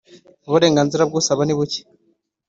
[0.47, 1.81] uburenganzira bw ‘usaba nibuke.